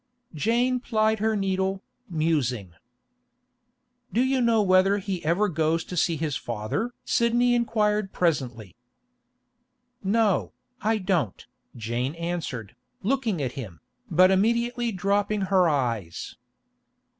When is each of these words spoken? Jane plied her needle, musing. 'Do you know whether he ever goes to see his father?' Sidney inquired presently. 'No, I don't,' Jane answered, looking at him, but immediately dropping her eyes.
Jane 0.33 0.79
plied 0.79 1.19
her 1.19 1.35
needle, 1.35 1.83
musing. 2.09 2.73
'Do 4.11 4.21
you 4.21 4.41
know 4.41 4.63
whether 4.63 4.97
he 4.97 5.23
ever 5.23 5.47
goes 5.47 5.83
to 5.83 5.95
see 5.95 6.15
his 6.17 6.35
father?' 6.35 6.95
Sidney 7.05 7.53
inquired 7.53 8.11
presently. 8.11 8.75
'No, 10.03 10.53
I 10.81 10.97
don't,' 10.97 11.45
Jane 11.75 12.15
answered, 12.15 12.75
looking 13.03 13.43
at 13.43 13.51
him, 13.51 13.79
but 14.09 14.31
immediately 14.31 14.91
dropping 14.91 15.41
her 15.41 15.69
eyes. 15.69 16.35